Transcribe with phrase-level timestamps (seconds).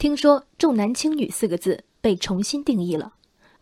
[0.00, 3.12] 听说“重男轻女”四个字被重新定义了。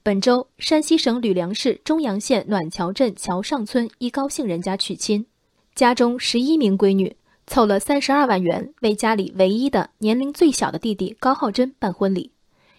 [0.04, 5.26] 本周，山西省吕梁市中阳县暖桥镇桥上村一高姓人家娶亲，
[5.74, 7.16] 家中十一名闺女
[7.48, 12.30] 凑了三十二万元为家里唯一的年龄最小的弟弟高浩真办婚礼。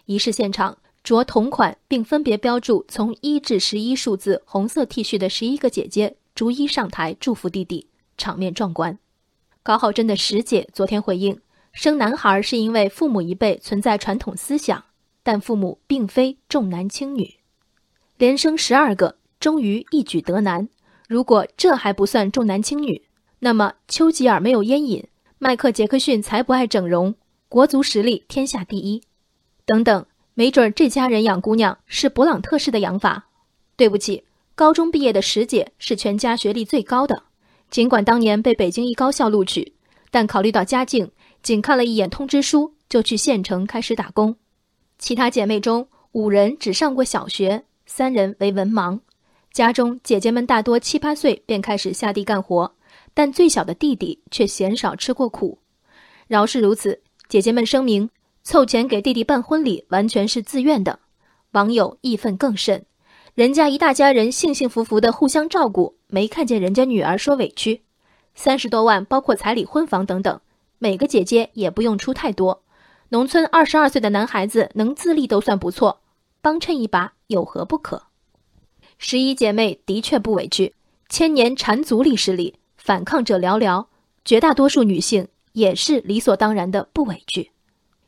[0.05, 8.97] 仪式现场着同款并分别标注从一至十一数字红色 T 恤的十一个姐姐逐一上台祝福弟弟，场面壮观。
[9.61, 11.37] 高浩真的师姐昨天回应。
[11.81, 14.83] 生男孩是因为父母一辈存在传统思想，
[15.23, 17.35] 但父母并非重男轻女。
[18.17, 20.67] 连生十二个，终于一举得男。
[21.07, 23.03] 如果这还不算重男轻女，
[23.39, 27.15] 那么丘吉尔没有烟瘾，迈克杰克逊才不爱整容，
[27.47, 29.01] 国足实力天下第一，
[29.65, 33.29] 等等，没准这家人养姑娘是勃朗特式的养法。
[33.77, 37.23] 对不起，高中毕业的石姐是全家学历最高的，
[37.69, 39.75] 尽管当年被北京一高校录取，
[40.11, 41.09] 但考虑到家境。
[41.41, 44.35] 仅看了一眼通知书，就去县城开始打工。
[44.97, 48.99] 其他姐妹中，五人只上过小学，三人为文盲。
[49.51, 52.75] 家中姐姐们大多七八岁便开始下地干活，
[53.13, 55.57] 但最小的弟弟却鲜少吃过苦。
[56.27, 58.09] 饶是如此，姐姐们声明，
[58.43, 60.99] 凑钱给弟弟办婚礼完全是自愿的。
[61.51, 62.85] 网友义愤更甚：
[63.33, 67.81] 人家一大家人幸幸福福的互相照顾，没看见人家女儿说委屈。
[68.35, 70.39] 三十多万，包括彩礼、婚房等等。
[70.81, 72.63] 每个姐姐也不用出太多，
[73.09, 75.99] 农村二十二岁的男孩子能自立都算不错，
[76.41, 78.03] 帮衬一把有何不可？
[78.97, 80.73] 十一姐妹的确不委屈，
[81.09, 83.87] 千年缠足历史里反抗者寥寥，
[84.23, 87.51] 绝大多数女性也是理所当然的不委屈。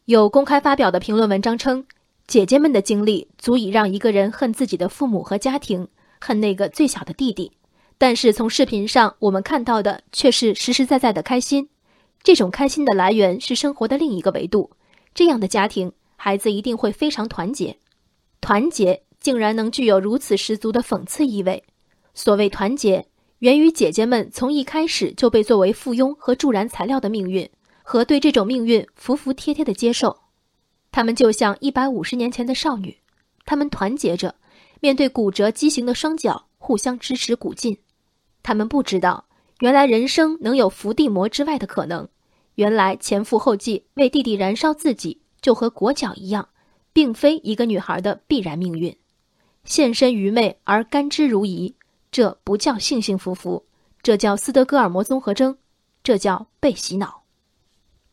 [0.06, 1.86] 有公开发表的评论文章称，
[2.26, 5.90] 姐姐们的经历足以让一个人恨自己的父母和家庭，
[6.22, 7.52] 恨那个最小的弟弟。
[7.98, 11.68] 但是从视频上我们看到的却是实实在在的开心。
[12.24, 14.72] 这种开心的来源是生活的另一个维度，
[15.14, 17.78] 这样的家庭，孩子一定会非常团结。
[18.40, 21.64] 团结竟然能具有如此十足的讽刺意味。
[22.14, 23.08] 所谓团结，
[23.40, 27.50] 源于姐姐们从一开始就被作为附庸和助燃材料的命运，
[27.82, 30.16] 和对这种命运服服帖帖的接受。
[30.92, 32.98] 她们就像一百五十年前的少女，
[33.46, 34.36] 她们团结着，
[34.80, 37.78] 面对骨折畸形的双脚，互相支持鼓劲。
[38.44, 39.26] 她们不知道。
[39.62, 42.08] 原来人生能有伏地魔之外的可能，
[42.56, 46.50] 原来前赴后继为弟弟燃烧自己就和裹脚一样，
[46.92, 48.96] 并非一个女孩的必然命运。
[49.64, 51.76] 献身愚昧而甘之如饴，
[52.12, 53.64] 这不叫幸幸福福，
[54.02, 55.56] 这叫斯德哥尔摩综合征，
[56.02, 57.22] 这叫被洗脑。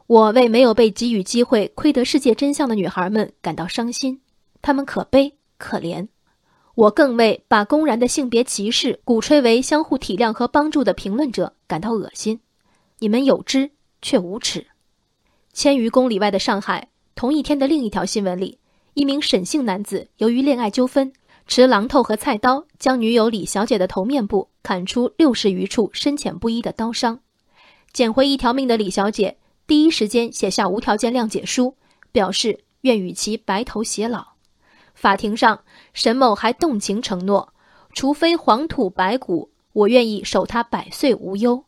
[0.06, 4.20] 我为没有被给予机会窥得世界真相的女孩们感到伤心，
[4.60, 6.08] 她们可悲可怜。
[6.78, 12.38] 我更为把公然的性别歧视鼓吹为相互体谅和帮助的评论者感到恶心。
[13.00, 14.64] 你们有知却无耻。
[15.52, 16.86] 千余公里外的上海，
[17.16, 18.60] 同一天的另一条新闻里，
[18.94, 21.12] 一名沈姓男子由于恋爱纠纷，
[21.48, 27.18] 持榔头和菜刀将女友李小姐的头面部砍出六十余处深浅不一的刀伤。
[27.92, 29.36] 捡回一条命的李小姐
[29.66, 31.74] 第一时间写下无条件谅解书，
[32.12, 34.37] 表示愿与其白头偕老。
[34.98, 35.60] 法庭上，
[35.94, 37.54] 沈某还动情承诺
[37.94, 41.64] ：“除非黄土白骨，我愿意守他百岁无忧。”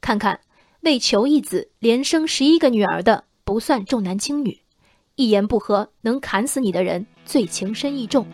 [0.00, 0.38] 看看，
[0.82, 4.60] 为求一子连生十一个女儿的，不算重男轻女；
[5.16, 8.24] 一言不合能砍死你的人，最情深意重。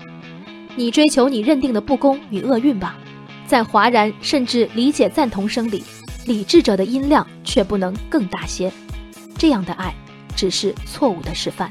[0.76, 2.98] 你追求你认定的不公与厄运吧，
[3.46, 5.82] 在哗然甚至理解赞同声里，
[6.26, 8.70] 理智者的音量却不能更大些。
[9.38, 9.94] 这样的爱，
[10.36, 11.70] 只是错误的示范。